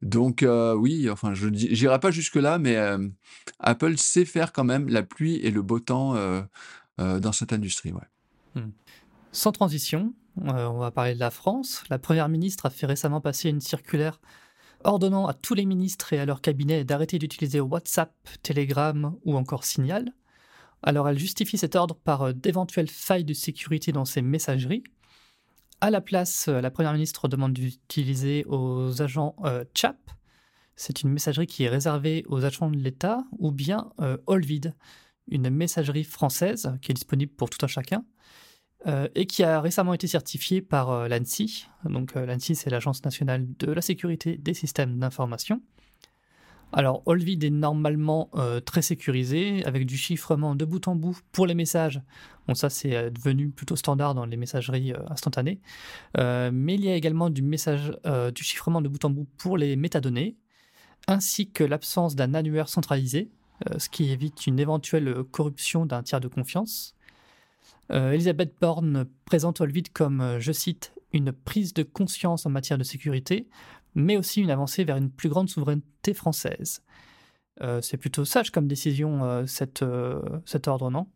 Donc, 0.03 0.43
euh, 0.43 0.75
oui, 0.75 1.09
enfin, 1.09 1.33
je 1.33 1.47
n'irai 1.47 1.99
pas 1.99 2.11
jusque-là, 2.11 2.59
mais 2.59 2.75
euh, 2.75 3.07
Apple 3.59 3.97
sait 3.97 4.25
faire 4.25 4.51
quand 4.51 4.65
même 4.65 4.89
la 4.89 5.01
pluie 5.01 5.37
et 5.37 5.49
le 5.49 5.61
beau 5.61 5.79
temps 5.79 6.15
euh, 6.15 6.41
dans 6.97 7.31
cette 7.31 7.53
industrie. 7.53 7.93
Ouais. 7.93 8.61
Sans 9.31 9.53
transition, 9.53 10.13
on 10.35 10.77
va 10.77 10.91
parler 10.91 11.15
de 11.15 11.19
la 11.19 11.31
France. 11.31 11.83
La 11.89 11.99
Première 11.99 12.27
ministre 12.27 12.65
a 12.65 12.69
fait 12.69 12.85
récemment 12.85 13.21
passer 13.21 13.49
une 13.49 13.61
circulaire 13.61 14.19
ordonnant 14.83 15.25
à 15.25 15.33
tous 15.33 15.53
les 15.53 15.65
ministres 15.65 16.11
et 16.11 16.19
à 16.19 16.25
leur 16.25 16.41
cabinet 16.41 16.83
d'arrêter 16.83 17.17
d'utiliser 17.17 17.61
WhatsApp, 17.61 18.13
Telegram 18.43 19.15
ou 19.23 19.37
encore 19.37 19.63
Signal. 19.63 20.11
Alors 20.83 21.07
elle 21.07 21.17
justifie 21.17 21.57
cet 21.57 21.77
ordre 21.77 21.95
par 21.95 22.33
d'éventuelles 22.33 22.89
failles 22.89 23.23
de 23.23 23.33
sécurité 23.33 23.93
dans 23.93 24.03
ces 24.03 24.21
messageries. 24.21 24.83
À 25.83 25.89
la 25.89 25.99
place, 25.99 26.47
euh, 26.47 26.61
la 26.61 26.71
Première 26.71 26.93
ministre 26.93 27.27
demande 27.27 27.51
d'utiliser 27.51 28.45
aux 28.45 29.01
agents 29.01 29.35
euh, 29.43 29.65
CHAP. 29.73 29.97
C'est 30.77 31.01
une 31.01 31.09
messagerie 31.09 31.45
qui 31.45 31.65
est 31.65 31.67
réservée 31.67 32.23
aux 32.29 32.45
agents 32.45 32.69
de 32.69 32.77
l'État, 32.77 33.25
ou 33.37 33.51
bien 33.51 33.91
euh, 33.99 34.15
une 35.27 35.49
messagerie 35.49 36.05
française 36.05 36.71
qui 36.81 36.91
est 36.91 36.93
disponible 36.93 37.33
pour 37.33 37.49
tout 37.49 37.57
un 37.65 37.67
chacun 37.67 38.05
euh, 38.87 39.09
et 39.13 39.25
qui 39.25 39.43
a 39.43 39.59
récemment 39.59 39.93
été 39.93 40.07
certifiée 40.07 40.61
par 40.61 41.09
l'ANSI. 41.09 41.67
Donc 41.83 42.15
l'ANSI, 42.15 42.55
c'est 42.55 42.69
l'Agence 42.69 43.03
nationale 43.03 43.45
de 43.59 43.69
la 43.69 43.81
sécurité 43.81 44.37
des 44.37 44.53
systèmes 44.53 44.99
d'information. 44.99 45.61
Alors, 46.75 47.03
Olvid 47.05 47.43
est 47.43 47.51
normalement 47.51 48.29
euh, 48.33 48.59
très 48.59 48.81
sécurisé, 48.81 49.63
avec 49.65 49.85
du 49.85 49.95
chiffrement 49.95 50.55
de 50.55 50.65
bout 50.65 50.87
en 50.87 50.95
bout 50.95 51.15
pour 51.31 51.45
les 51.45 51.53
messages. 51.53 52.01
Bon, 52.47 52.55
ça, 52.55 52.71
c'est 52.71 52.95
euh, 52.95 53.09
devenu 53.11 53.49
plutôt 53.49 53.75
standard 53.75 54.15
dans 54.15 54.25
les 54.25 54.37
messageries 54.37 54.91
euh, 54.91 54.97
instantanées. 55.09 55.61
Mais 56.17 56.73
il 56.73 56.83
y 56.83 56.89
a 56.89 56.95
également 56.95 57.29
du, 57.29 57.43
du 57.43 58.43
chiffrement 58.43 58.81
de 58.81 58.87
bout 58.87 59.05
en 59.05 59.11
bout 59.11 59.27
pour 59.37 59.55
les 59.55 59.75
métadonnées, 59.75 60.35
ainsi 61.07 61.51
que 61.51 61.63
l'absence 61.63 62.15
d'un 62.15 62.33
annuaire 62.33 62.69
centralisé, 62.69 63.29
ce 63.77 63.87
qui 63.87 64.09
évite 64.11 64.47
une 64.47 64.59
éventuelle 64.59 65.23
corruption 65.31 65.85
d'un 65.85 66.01
tiers 66.01 66.21
de 66.21 66.27
confiance. 66.27 66.95
Elisabeth 67.89 68.55
Borne 68.59 69.05
présente 69.25 69.61
Olvid 69.61 69.89
comme, 69.93 70.37
je 70.39 70.51
cite, 70.51 70.93
une 71.11 71.31
prise 71.31 71.73
de 71.73 71.83
conscience 71.83 72.45
en 72.45 72.49
matière 72.49 72.77
de 72.77 72.83
sécurité, 72.83 73.47
mais 73.95 74.17
aussi 74.17 74.41
une 74.41 74.49
avancée 74.51 74.83
vers 74.83 74.97
une 74.97 75.09
plus 75.09 75.29
grande 75.29 75.49
souveraineté 75.49 76.13
française. 76.13 76.81
Euh, 77.61 77.81
c'est 77.81 77.97
plutôt 77.97 78.25
sage 78.25 78.51
comme 78.51 78.67
décision, 78.67 79.23
euh, 79.23 79.45
cette, 79.45 79.83
euh, 79.83 80.21
cet 80.45 80.67
ordre, 80.67 80.89
non 80.89 81.07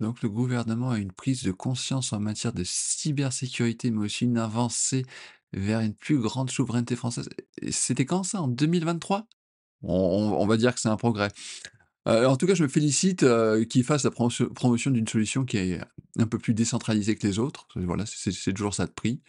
Donc, 0.00 0.20
le 0.22 0.28
gouvernement 0.28 0.90
a 0.90 0.98
une 0.98 1.12
prise 1.12 1.42
de 1.44 1.52
conscience 1.52 2.12
en 2.12 2.18
matière 2.20 2.52
de 2.52 2.64
cybersécurité, 2.64 3.90
mais 3.90 4.04
aussi 4.06 4.24
une 4.24 4.38
avancée 4.38 5.04
vers 5.52 5.80
une 5.80 5.94
plus 5.94 6.18
grande 6.18 6.50
souveraineté 6.50 6.96
française. 6.96 7.28
C'était 7.70 8.04
quand 8.04 8.24
ça 8.24 8.42
En 8.42 8.48
2023 8.48 9.26
on, 9.82 9.92
on- 9.92 10.46
va 10.46 10.56
dire 10.56 10.74
que 10.74 10.80
c'est 10.80 10.88
un 10.88 10.96
progrès. 10.96 11.28
En 12.06 12.36
tout 12.36 12.46
cas, 12.46 12.54
je 12.54 12.62
me 12.62 12.68
félicite 12.68 13.24
euh, 13.24 13.64
qu'il 13.64 13.82
fasse 13.84 14.04
la 14.04 14.10
promotion, 14.10 14.90
d'une 14.90 15.08
solution 15.08 15.44
qui 15.44 15.56
est 15.56 15.80
un 16.18 16.26
peu 16.26 16.38
plus 16.38 16.54
décentralisée 16.54 17.16
que 17.16 17.26
les 17.26 17.38
autres. 17.38 17.66
Voilà, 17.74 18.04
c'est 18.06 18.52
toujours 18.52 18.74
ça 18.74 18.86
de 18.86 18.92
prix. 18.92 19.20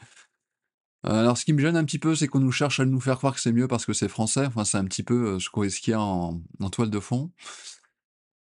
Euh, 1.06 1.12
alors, 1.22 1.38
ce 1.38 1.46
qui 1.46 1.54
me 1.54 1.60
gêne 1.60 1.78
un 1.78 1.86
petit 1.86 2.00
peu, 2.00 2.16
c'est 2.16 2.28
qu'on 2.28 2.40
nous 2.40 2.52
cherche 2.52 2.80
à 2.80 2.86
nous 2.86 3.00
faire 3.00 3.18
croire 3.18 3.36
que 3.36 3.40
c'est 3.40 3.52
mieux 3.52 3.68
parce 3.68 3.86
que 3.86 3.94
c'est 3.94 4.08
français. 4.10 4.46
Enfin, 4.48 4.66
c'est 4.66 4.78
un 4.78 4.86
petit 4.86 5.04
peu 5.04 5.36
euh, 5.36 5.40
ce 5.40 5.50
qu'on- 5.50 5.70
ce 5.70 5.80
qu'il 5.80 5.92
y 5.92 5.94
a 5.94 6.02
en, 6.02 6.42
en 6.60 6.70
toile 6.70 6.90
de 6.90 7.00
fond. 7.00 7.32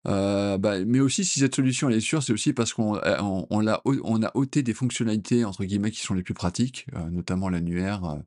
Euh, 0.08 0.58
bah, 0.58 0.84
mais 0.86 1.00
aussi, 1.02 1.26
si 1.26 1.40
cette 1.40 1.56
solution 1.56 1.90
elle 1.90 1.98
est 1.98 2.00
sûre, 2.00 2.24
c'est 2.24 2.32
aussi 2.34 2.54
parce 2.54 2.74
qu'on 2.74 2.96
euh, 2.96 3.18
on, 3.22 3.46
on 3.50 3.60
l'a 3.60 3.82
ôt- 3.84 4.00
on 4.06 4.24
a 4.24 4.32
ôté 4.34 4.64
des 4.64 4.74
fonctionnalités 4.74 5.44
entre 5.44 5.66
guillemets 5.66 5.92
qui 5.92 6.00
sont 6.00 6.14
les 6.14 6.24
plus 6.24 6.34
pratiques, 6.34 6.88
euh, 6.96 7.10
notamment 7.10 7.50
l'annuaire 7.50 8.06
euh, 8.06 8.18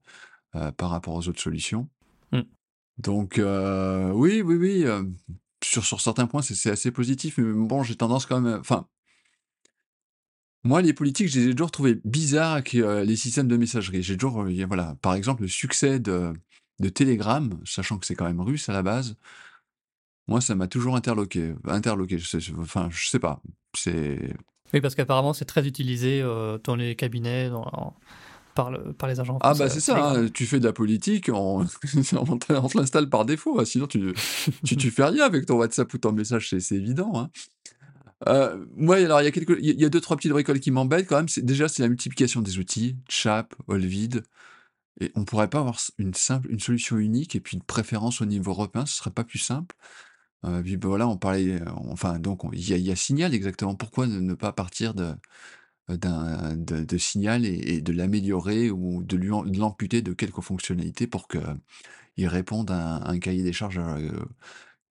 euh, 0.56 0.72
par 0.72 0.90
rapport 0.90 1.14
aux 1.14 1.28
autres 1.28 1.40
solutions. 1.40 1.88
Mm. 2.30 2.42
Donc, 2.98 3.38
euh, 3.38 4.10
oui, 4.12 4.42
oui, 4.42 4.56
oui. 4.56 4.84
euh, 4.84 5.02
sur, 5.64 5.84
sur 5.84 6.00
certains 6.00 6.26
points, 6.26 6.42
c'est 6.42 6.54
c'est 6.54 6.70
assez 6.70 6.90
positif. 6.90 7.38
Mais 7.38 7.52
bon, 7.66 7.82
j'ai 7.82 7.96
tendance 7.96 8.26
quand 8.26 8.40
même. 8.40 8.60
Enfin, 8.60 8.86
moi, 10.64 10.80
les 10.82 10.92
politiques, 10.92 11.28
je 11.28 11.40
les 11.40 11.48
ai 11.48 11.50
toujours 11.52 11.70
trouvés 11.70 12.00
bizarres 12.04 12.52
avec 12.52 12.74
euh, 12.74 13.04
les 13.04 13.16
systèmes 13.16 13.48
de 13.48 13.56
messagerie. 13.56 14.02
J'ai 14.02 14.16
toujours, 14.16 14.42
euh, 14.42 14.64
voilà, 14.66 14.96
par 15.02 15.14
exemple, 15.14 15.42
le 15.42 15.48
succès 15.48 15.98
de, 15.98 16.32
de 16.80 16.88
Telegram, 16.88 17.58
sachant 17.64 17.98
que 17.98 18.06
c'est 18.06 18.14
quand 18.14 18.26
même 18.26 18.40
russe 18.40 18.68
à 18.68 18.72
la 18.72 18.82
base, 18.82 19.16
moi, 20.28 20.40
ça 20.40 20.54
m'a 20.54 20.68
toujours 20.68 20.94
interloqué. 20.96 21.54
Interloqué, 21.66 22.18
je 22.18 22.26
sais, 22.28 22.38
enfin, 22.58 22.88
je 22.90 23.08
sais 23.08 23.18
pas. 23.18 23.42
C'est. 23.76 24.34
Oui, 24.72 24.80
parce 24.80 24.94
qu'apparemment, 24.94 25.32
c'est 25.32 25.44
très 25.44 25.66
utilisé 25.66 26.22
euh, 26.22 26.58
dans 26.62 26.76
les 26.76 26.94
cabinets, 26.96 27.50
dans- 27.50 27.66
en- 27.72 27.94
par, 28.54 28.70
le- 28.70 28.92
par 28.92 29.08
les 29.08 29.18
agents 29.18 29.38
Ah, 29.42 29.54
bah, 29.54 29.68
c'est 29.68 29.80
ça, 29.80 30.10
hein, 30.12 30.28
tu 30.32 30.46
fais 30.46 30.60
de 30.60 30.64
la 30.66 30.72
politique, 30.72 31.28
on, 31.32 31.66
on 32.12 32.38
te 32.38 32.76
l'installe 32.78 33.08
par 33.08 33.24
défaut, 33.24 33.58
hein, 33.58 33.64
sinon 33.64 33.86
tu, 33.86 34.12
tu, 34.64 34.76
tu 34.76 34.90
fais 34.90 35.04
rien 35.04 35.24
avec 35.24 35.46
ton 35.46 35.56
WhatsApp 35.56 35.92
ou 35.92 35.98
ton 35.98 36.12
message, 36.12 36.50
c'est 36.50 36.60
c'est 36.60 36.76
évident. 36.76 37.12
Hein. 37.18 37.30
Euh, 38.28 38.64
moi, 38.76 38.96
alors, 38.96 39.20
il 39.20 39.24
y, 39.24 39.28
a 39.28 39.30
quelques, 39.32 39.56
il 39.60 39.80
y 39.80 39.84
a- 39.84 39.88
deux, 39.88 40.00
trois 40.00 40.16
petites 40.16 40.32
bricoles 40.32 40.60
qui 40.60 40.70
m'embêtent 40.70 41.08
quand 41.08 41.16
même. 41.16 41.26
Déjà, 41.38 41.68
c'est 41.68 41.82
la 41.82 41.88
multiplication 41.88 42.40
des 42.40 42.58
outils, 42.58 42.96
Chap, 43.08 43.54
Olvid. 43.68 44.22
Et 45.00 45.12
on 45.16 45.24
pourrait 45.24 45.48
pas 45.50 45.60
avoir 45.60 45.80
une 45.98 46.14
simple, 46.14 46.50
une 46.50 46.60
solution 46.60 46.98
unique 46.98 47.36
et 47.36 47.40
puis 47.40 47.56
une 47.56 47.62
préférence 47.62 48.20
au 48.22 48.26
niveau 48.26 48.52
européen, 48.52 48.86
ce 48.86 48.96
serait 48.96 49.10
pas 49.10 49.24
plus 49.24 49.38
simple. 49.38 49.74
Euh, 50.44 50.62
puis 50.62 50.76
ben 50.76 50.88
voilà, 50.88 51.08
on 51.08 51.16
parlait, 51.18 51.60
euh, 51.62 51.66
enfin 51.90 52.18
donc 52.18 52.44
on- 52.44 52.52
il 52.52 52.60
y, 52.78 52.90
a, 52.92 52.96
Signal 52.96 53.34
exactement. 53.34 53.74
Pourquoi 53.76 54.06
ne, 54.08 54.20
ne 54.20 54.34
pas 54.34 54.52
partir 54.52 54.94
de, 54.94 55.14
d'un, 55.88 56.56
de, 56.56 56.98
Signal 56.98 57.44
et, 57.46 57.80
de 57.80 57.92
l'améliorer 57.92 58.70
ou 58.70 59.02
de 59.04 59.16
lui 59.16 59.28
de 59.28 59.58
l'amputer 59.58 60.02
de 60.02 60.12
quelques 60.14 60.40
fonctionnalités 60.40 61.06
pour 61.06 61.28
que 61.28 61.38
il 62.16 62.28
réponde 62.28 62.70
à 62.70 63.08
un, 63.08 63.18
cahier 63.18 63.42
des 63.42 63.52
charges 63.52 63.78
euh, 63.78 64.24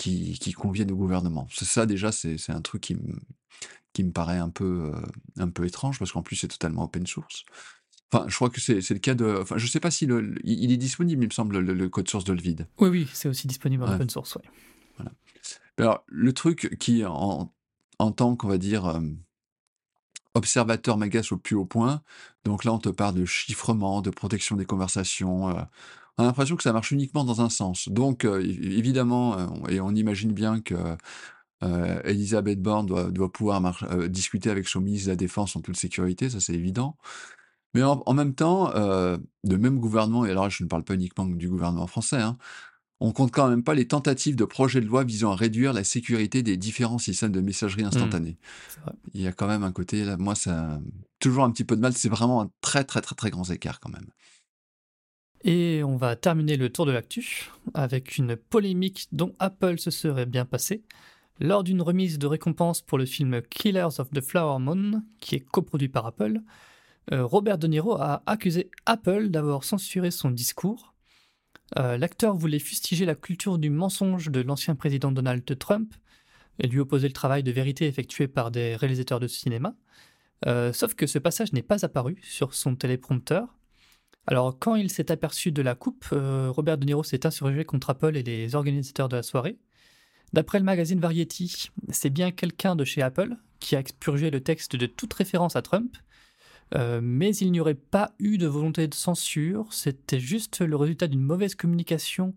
qui, 0.02 0.38
qui 0.40 0.52
convienne 0.54 0.92
au 0.92 0.96
gouvernement. 0.96 1.48
C'est 1.52 1.66
ça 1.66 1.86
déjà, 1.86 2.12
c'est 2.12 2.50
un 2.50 2.62
truc 2.62 2.82
qui 2.82 2.96
me, 2.96 3.14
qui 3.94 4.04
me 4.04 4.12
paraît 4.12 4.40
un 4.40 4.50
peu, 4.50 4.92
euh, 4.96 5.02
un 5.38 5.50
peu 5.50 5.66
étrange 5.66 6.00
parce 6.00 6.12
qu'en 6.12 6.24
plus 6.24 6.36
c'est 6.38 6.48
totalement 6.48 6.84
open 6.86 7.06
source. 7.06 7.44
Enfin, 8.12 8.26
je 8.28 8.36
crois 8.36 8.50
que 8.50 8.60
c'est 8.60 8.90
le 8.90 9.00
cas 9.00 9.14
de. 9.14 9.40
Enfin, 9.42 9.58
je 9.58 9.68
sais 9.68 9.80
pas 9.80 9.92
si 9.92 10.06
le, 10.06 10.20
le- 10.20 10.42
il 10.44 10.72
est 10.72 10.78
disponible, 10.78 11.24
il 11.24 11.28
me 11.28 11.32
semble, 11.34 11.60
le, 11.60 11.74
le 11.74 11.88
code 11.90 12.10
source 12.10 12.26
de 12.26 12.32
Olvid. 12.34 12.68
Oui, 12.80 12.90
oui, 12.90 13.08
c'est 13.14 13.30
aussi 13.30 13.48
disponible 13.48 13.84
en 13.84 13.88
Ouais. 13.88 13.96
open 13.96 14.10
source. 14.10 14.36
ouais. 14.36 15.06
Alors, 15.78 16.04
le 16.08 16.34
truc 16.34 16.78
qui, 16.80 17.06
en, 17.06 17.54
en 18.00 18.12
tant 18.12 18.36
qu'on 18.36 18.50
va 18.50 18.58
dire 18.58 18.86
euh, 18.86 19.00
observateur, 20.34 20.98
m'agace 20.98 21.32
au 21.32 21.38
plus 21.38 21.56
haut 21.56 21.66
point, 21.66 22.02
donc 22.44 22.64
là, 22.64 22.74
on 22.74 22.80
te 22.80 22.90
parle 22.90 23.16
de 23.16 23.26
chiffrement, 23.26 24.02
de 24.02 24.10
protection 24.10 24.56
des 24.56 24.66
conversations. 24.66 25.50
euh, 25.58 25.62
on 26.22 26.24
a 26.24 26.28
l'impression 26.28 26.56
que 26.56 26.64
ça 26.64 26.72
marche 26.74 26.92
uniquement 26.92 27.24
dans 27.24 27.42
un 27.42 27.50
sens. 27.50 27.90
Donc, 27.90 28.26
euh, 28.26 28.42
évidemment, 28.42 29.38
euh, 29.38 29.48
et 29.70 29.80
on 29.82 29.92
imagine 29.92 30.32
bien 30.32 30.62
que 30.62 30.76
euh, 31.64 32.02
Elisabeth 32.04 32.62
Borne 32.62 32.86
doit, 32.86 33.10
doit 33.12 33.32
pouvoir 33.32 33.84
euh, 33.92 34.08
discuter 34.08 34.50
avec 34.50 34.68
son 34.68 34.82
ministre 34.82 35.08
de 35.08 35.12
la 35.12 35.16
Défense 35.16 35.56
en 35.56 35.62
toute 35.62 35.78
sécurité, 35.78 36.30
ça 36.30 36.40
c'est 36.40 36.54
évident. 36.54 36.96
Mais 37.74 37.84
en, 37.84 38.04
en 38.06 38.14
même 38.14 38.36
temps, 38.36 38.72
euh, 38.76 39.18
le 39.44 39.58
même 39.58 39.80
gouvernement, 39.80 40.26
et 40.26 40.32
alors 40.32 40.50
je 40.50 40.64
ne 40.64 40.70
parle 40.70 40.84
pas 40.84 40.94
uniquement 40.94 41.26
du 41.26 41.50
gouvernement 41.50 41.88
français, 41.88 42.22
hein, 42.22 42.38
on 43.00 43.12
compte 43.14 43.32
quand 43.32 43.50
même 43.50 43.64
pas 43.64 43.74
les 43.74 43.88
tentatives 43.88 44.36
de 44.36 44.46
projets 44.46 44.80
de 44.80 44.86
loi 44.86 45.04
visant 45.04 45.32
à 45.32 45.36
réduire 45.36 45.74
la 45.74 45.84
sécurité 45.84 46.44
des 46.44 46.56
différents 46.56 47.00
systèmes 47.00 47.32
de 47.32 47.42
messagerie 47.42 47.84
instantanée. 47.84 48.38
c'est 48.70 48.80
vrai. 48.82 48.94
Il 49.14 49.22
y 49.22 49.28
a 49.28 49.32
quand 49.32 49.48
même 49.48 49.64
un 49.64 49.72
côté, 49.72 50.04
là, 50.06 50.18
moi, 50.18 50.36
ça 50.36 50.80
toujours 51.20 51.44
un 51.44 51.52
petit 51.52 51.64
peu 51.64 51.76
de 51.76 51.82
mal. 51.82 51.94
C'est 51.94 52.10
vraiment 52.10 52.44
un 52.44 52.52
très, 52.62 52.84
très, 52.84 53.02
très, 53.02 53.16
très 53.16 53.32
grand 53.32 53.50
écart 53.50 53.80
quand 53.80 53.90
même. 53.90 54.06
Et 55.44 55.84
on 55.84 55.96
va 55.96 56.16
terminer 56.16 56.56
le 56.56 56.70
tour 56.70 56.86
de 56.86 56.92
l'actu 56.92 57.50
avec 57.74 58.18
une 58.18 58.36
polémique 58.36 59.08
dont 59.12 59.34
Apple 59.40 59.80
se 59.80 59.90
serait 59.90 60.28
bien 60.28 60.46
passé 60.46 60.84
lors 61.40 61.64
d'une 61.64 61.82
remise 61.82 62.20
de 62.20 62.28
récompense 62.28 62.82
pour 62.82 63.00
le 63.00 63.06
film 63.06 63.42
Killers 63.42 64.00
of 64.00 64.12
the 64.12 64.22
Flower 64.22 64.60
Moon, 64.60 65.02
qui 65.20 65.36
est 65.36 65.40
coproduit 65.40 65.90
par 65.90 66.06
Apple. 66.06 66.42
Euh, 67.12 67.26
Robert 67.26 67.58
De 67.58 67.66
Niro 67.66 67.96
a 67.96 68.22
accusé 68.28 68.70
Apple 68.86 69.30
d'avoir 69.30 69.64
censuré 69.64 70.12
son 70.12 70.30
discours. 70.30 70.94
Euh, 71.80 71.98
l'acteur 71.98 72.36
voulait 72.36 72.60
fustiger 72.60 73.06
la 73.06 73.16
culture 73.16 73.58
du 73.58 73.72
mensonge 73.72 74.30
de 74.30 74.42
l'ancien 74.42 74.76
président 74.76 75.12
Donald 75.12 75.44
Trump 75.58 75.96
et 76.60 76.68
lui 76.68 76.80
opposer 76.80 77.08
le 77.08 77.14
travail 77.14 77.42
de 77.42 77.52
vérité 77.52 77.88
effectué 77.88 78.28
par 78.28 78.52
des 78.52 78.76
réalisateurs 78.76 79.20
de 79.20 79.28
cinéma. 79.28 79.74
Euh, 80.46 80.74
sauf 80.74 80.94
que 80.94 81.08
ce 81.08 81.18
passage 81.18 81.54
n'est 81.54 81.64
pas 81.64 81.84
apparu 81.86 82.20
sur 82.22 82.54
son 82.54 82.76
téléprompteur. 82.76 83.48
Alors, 84.28 84.58
quand 84.60 84.76
il 84.76 84.90
s'est 84.90 85.12
aperçu 85.12 85.52
de 85.52 85.62
la 85.62 85.76
coupe, 85.76 86.06
Robert 86.12 86.78
De 86.78 86.86
Niro 86.86 87.04
s'est 87.04 87.26
insurgé 87.26 87.66
contre 87.66 87.90
Apple 87.90 88.16
et 88.16 88.24
les 88.24 88.56
organisateurs 88.56 89.10
de 89.10 89.16
la 89.16 89.24
soirée. 89.24 89.58
D'après 90.34 90.60
le 90.60 90.66
magazine 90.66 91.00
Variety, 91.00 91.70
c'est 91.90 92.10
bien 92.10 92.32
quelqu'un 92.32 92.76
de 92.76 92.86
chez 92.86 93.02
Apple 93.02 93.36
qui 93.60 93.76
a 93.76 93.80
expurgé 93.80 94.32
le 94.32 94.42
texte 94.42 94.76
de 94.76 94.86
toute 94.86 95.14
référence 95.14 95.56
à 95.56 95.62
Trump, 95.62 95.98
euh, 96.74 97.02
mais 97.04 97.36
il 97.36 97.52
n'y 97.52 97.60
aurait 97.60 97.76
pas 97.76 98.14
eu 98.20 98.38
de 98.38 98.48
volonté 98.48 98.88
de 98.88 98.94
censure, 98.94 99.72
c'était 99.74 100.20
juste 100.20 100.62
le 100.62 100.76
résultat 100.78 101.08
d'une 101.08 101.22
mauvaise 101.22 101.56
communication 101.56 102.34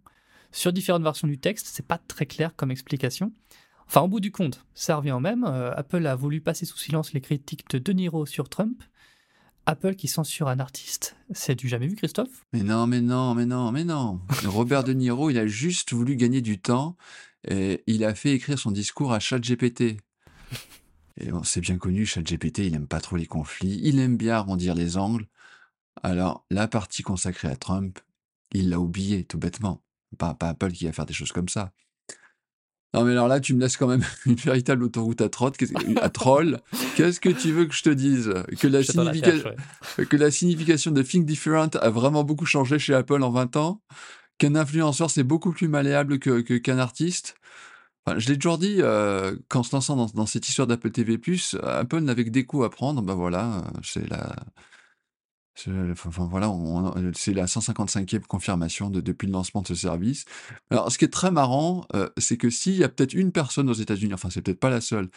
sur 0.50 0.72
différentes 0.72 1.02
versions 1.02 1.28
du 1.28 1.38
texte, 1.38 1.68
c'est 1.68 1.86
pas 1.86 1.98
très 1.98 2.26
clair 2.26 2.54
comme 2.56 2.70
explication. 2.70 3.32
Enfin, 3.86 4.02
au 4.02 4.08
bout 4.08 4.20
du 4.20 4.32
compte, 4.32 4.64
ça 4.74 4.96
revient 4.96 5.12
au 5.12 5.20
même, 5.20 5.44
euh, 5.44 5.72
Apple 5.74 6.06
a 6.06 6.16
voulu 6.16 6.40
passer 6.40 6.66
sous 6.66 6.78
silence 6.78 7.12
les 7.12 7.20
critiques 7.20 7.68
de 7.70 7.78
De 7.78 7.92
Niro 7.92 8.26
sur 8.26 8.48
Trump, 8.48 8.82
Apple 9.66 9.94
qui 9.94 10.08
censure 10.08 10.48
un 10.48 10.60
artiste, 10.60 11.16
c'est 11.32 11.54
du 11.54 11.68
jamais 11.68 11.86
vu, 11.86 11.96
Christophe? 11.96 12.44
Mais 12.52 12.62
non, 12.62 12.86
mais 12.86 13.00
non, 13.00 13.34
mais 13.34 13.46
non, 13.46 13.72
mais 13.72 13.84
non. 13.84 14.20
Robert 14.44 14.84
De 14.84 14.92
Niro, 14.92 15.30
il 15.30 15.38
a 15.38 15.46
juste 15.46 15.92
voulu 15.92 16.16
gagner 16.16 16.42
du 16.42 16.60
temps 16.60 16.96
et 17.48 17.82
il 17.86 18.04
a 18.04 18.14
fait 18.14 18.32
écrire 18.32 18.58
son 18.58 18.70
discours 18.70 19.12
à 19.12 19.20
ChatGPT. 19.20 19.98
Et 21.16 21.30
c'est 21.44 21.60
bien 21.60 21.78
connu, 21.78 22.04
ChatGPT, 22.04 22.58
il 22.58 22.74
aime 22.74 22.88
pas 22.88 23.00
trop 23.00 23.16
les 23.16 23.26
conflits, 23.26 23.80
il 23.82 24.00
aime 24.00 24.16
bien 24.16 24.34
arrondir 24.34 24.74
les 24.74 24.96
angles. 24.96 25.26
Alors, 26.02 26.44
la 26.50 26.68
partie 26.68 27.02
consacrée 27.02 27.48
à 27.48 27.56
Trump, 27.56 28.00
il 28.52 28.68
l'a 28.68 28.80
oublié, 28.80 29.24
tout 29.24 29.38
bêtement. 29.38 29.82
Pas, 30.18 30.34
pas 30.34 30.50
Apple 30.50 30.72
qui 30.72 30.84
va 30.84 30.92
faire 30.92 31.06
des 31.06 31.14
choses 31.14 31.32
comme 31.32 31.48
ça. 31.48 31.72
Non, 32.94 33.02
mais 33.02 33.10
alors 33.10 33.26
là, 33.26 33.40
tu 33.40 33.54
me 33.54 33.60
laisses 33.60 33.76
quand 33.76 33.88
même 33.88 34.04
une 34.26 34.36
véritable 34.36 34.84
autoroute 34.84 35.20
à, 35.20 35.28
trotte, 35.28 35.56
à 36.00 36.08
troll. 36.10 36.60
Qu'est-ce 36.96 37.18
que 37.18 37.28
tu 37.28 37.50
veux 37.50 37.64
que 37.66 37.74
je 37.74 37.82
te 37.82 37.90
dise? 37.90 38.32
Que 38.60 38.68
la, 38.68 38.82
que 40.04 40.16
la 40.16 40.30
signification 40.30 40.92
de 40.92 41.02
Think 41.02 41.26
Different 41.26 41.70
a 41.80 41.90
vraiment 41.90 42.22
beaucoup 42.22 42.46
changé 42.46 42.78
chez 42.78 42.94
Apple 42.94 43.22
en 43.22 43.30
20 43.30 43.56
ans? 43.56 43.82
Qu'un 44.38 44.54
influenceur, 44.54 45.10
c'est 45.10 45.24
beaucoup 45.24 45.50
plus 45.50 45.66
malléable 45.66 46.20
que, 46.20 46.40
qu'un 46.40 46.78
artiste? 46.78 47.34
Je 48.16 48.28
l'ai 48.28 48.38
toujours 48.38 48.58
dit, 48.58 48.76
euh, 48.78 49.34
qu'en 49.48 49.62
se 49.62 49.74
lançant 49.74 49.96
dans, 49.96 50.26
cette 50.26 50.46
histoire 50.46 50.68
d'Apple 50.68 50.90
TV+, 50.90 51.18
Apple 51.62 52.00
n'avait 52.00 52.24
que 52.24 52.30
des 52.30 52.44
coups 52.44 52.64
à 52.64 52.70
prendre. 52.70 53.02
Ben 53.02 53.14
voilà, 53.14 53.64
c'est 53.82 54.08
la, 54.08 54.36
enfin, 55.92 56.26
voilà, 56.26 56.52
c'est 57.14 57.32
la 57.32 57.46
155e 57.46 58.20
confirmation 58.20 58.90
de, 58.90 59.00
depuis 59.00 59.26
le 59.26 59.32
lancement 59.32 59.62
de 59.62 59.68
ce 59.68 59.74
service. 59.74 60.24
Alors, 60.70 60.90
ce 60.90 60.98
qui 60.98 61.04
est 61.04 61.12
très 61.12 61.30
marrant, 61.30 61.86
euh, 61.94 62.08
c'est 62.18 62.36
que 62.36 62.50
s'il 62.50 62.76
y 62.76 62.84
a 62.84 62.88
peut-être 62.88 63.14
une 63.14 63.32
personne 63.32 63.68
aux 63.70 63.74
États-Unis, 63.74 64.14
enfin, 64.14 64.30
c'est 64.30 64.42
peut-être 64.42 64.60
pas 64.60 64.70
la 64.70 64.80
seule, 64.80 65.08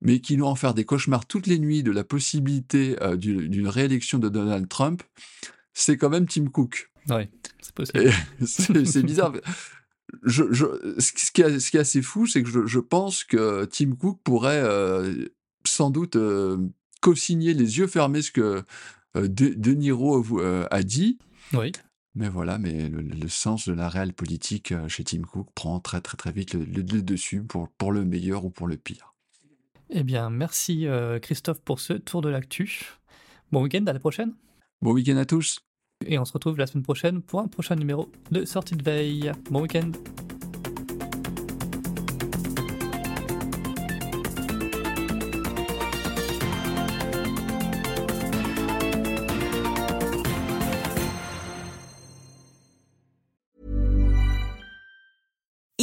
mais 0.00 0.20
qui 0.20 0.36
doit 0.36 0.48
en 0.48 0.54
faire 0.54 0.74
des 0.74 0.84
cauchemars 0.84 1.26
toutes 1.26 1.46
les 1.46 1.58
nuits 1.58 1.82
de 1.82 1.90
la 1.90 2.04
possibilité 2.04 2.96
euh, 3.02 3.16
d'une 3.16 3.68
réélection 3.68 4.18
de 4.18 4.28
Donald 4.28 4.68
Trump, 4.68 5.02
c'est 5.72 5.96
quand 5.96 6.10
même 6.10 6.26
Tim 6.26 6.46
Cook. 6.46 6.90
Oui, 7.08 7.28
c'est 7.60 7.74
possible. 7.74 8.12
c'est 8.46 9.02
bizarre 9.02 9.32
je, 10.22 10.44
je, 10.52 10.66
ce, 10.98 11.12
qui 11.32 11.42
est, 11.42 11.60
ce, 11.60 11.70
qui 11.70 11.76
est, 11.76 11.80
assez 11.80 12.02
fou, 12.02 12.26
c'est 12.26 12.42
que 12.42 12.48
je, 12.48 12.66
je, 12.66 12.80
pense 12.80 13.24
que 13.24 13.64
Tim 13.66 13.94
Cook 13.94 14.18
pourrait 14.24 14.62
euh, 14.62 15.26
sans 15.64 15.90
doute 15.90 16.16
euh, 16.16 16.58
co-signer 17.00 17.54
les 17.54 17.78
yeux 17.78 17.86
fermés 17.86 18.22
ce 18.22 18.30
que 18.30 18.62
euh, 19.16 19.28
de, 19.28 19.72
Niro 19.72 20.24
euh, 20.38 20.66
a 20.70 20.82
dit. 20.82 21.18
Oui. 21.52 21.72
Mais 22.14 22.28
voilà, 22.28 22.58
mais 22.58 22.88
le, 22.88 23.28
sens 23.28 23.68
de 23.68 23.72
la 23.72 23.88
réelle 23.88 24.12
politique 24.12 24.74
chez 24.88 25.04
Tim 25.04 25.22
Cook 25.22 25.48
prend 25.54 25.78
très 25.78 26.00
très 26.00 26.16
très 26.16 26.32
vite 26.32 26.54
le, 26.54 26.64
le, 26.64 26.82
dessus 26.82 27.42
pour, 27.42 27.68
pour 27.68 27.92
le 27.92 28.04
meilleur 28.04 28.44
ou 28.44 28.50
pour 28.50 28.66
le 28.66 28.76
pire. 28.76 29.14
Eh 29.90 30.02
bien, 30.02 30.28
merci 30.28 30.86
Christophe 31.22 31.60
pour 31.60 31.78
ce 31.78 31.92
tour 31.92 32.20
de 32.20 32.28
l'actu. 32.28 32.96
Bon 33.52 33.62
week-end, 33.62 33.84
à 33.86 33.92
la 33.92 34.00
prochaine. 34.00 34.34
Bon 34.82 34.92
week-end 34.92 35.16
à 35.18 35.24
tous. 35.24 35.60
Et 36.04 36.18
on 36.18 36.24
se 36.24 36.32
retrouve 36.32 36.58
la 36.58 36.66
semaine 36.66 36.82
prochaine 36.82 37.22
pour 37.22 37.40
un 37.40 37.48
prochain 37.48 37.76
numéro 37.76 38.10
de 38.32 38.44
Sortie 38.44 38.74
de 38.74 38.82
veille. 38.82 39.30
Bon 39.50 39.62
week-end 39.62 39.92